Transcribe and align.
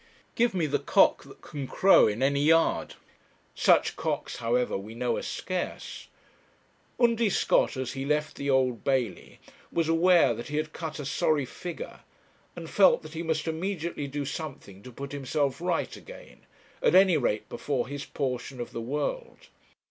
Give 0.33 0.55
me 0.55 0.65
the 0.65 0.79
cock 0.79 1.21
that 1.25 1.41
can 1.41 1.67
crow 1.67 2.07
in 2.07 2.23
any 2.23 2.41
yard; 2.43 2.95
such 3.53 3.95
cocks, 3.95 4.37
however, 4.37 4.75
we 4.75 4.95
know 4.95 5.15
are 5.15 5.21
scarce. 5.21 6.07
Undy 6.99 7.29
Scott, 7.29 7.77
as 7.77 7.91
he 7.91 8.03
left 8.03 8.35
the 8.37 8.49
Old 8.49 8.83
Bailey, 8.83 9.39
was 9.71 9.87
aware 9.87 10.33
that 10.33 10.47
he 10.47 10.57
had 10.57 10.73
cut 10.73 10.97
a 10.99 11.05
sorry 11.05 11.45
figure, 11.45 11.99
and 12.55 12.67
felt 12.67 13.03
that 13.03 13.13
he 13.13 13.21
must 13.21 13.47
immediately 13.47 14.07
do 14.07 14.25
something 14.25 14.81
to 14.81 14.91
put 14.91 15.11
himself 15.11 15.61
right 15.61 15.95
again, 15.95 16.47
at 16.81 16.95
any 16.95 17.15
rate 17.15 17.47
before 17.47 17.87
his 17.87 18.03
portion 18.03 18.59
of 18.59 18.71
the 18.71 18.81
world. 18.81 19.49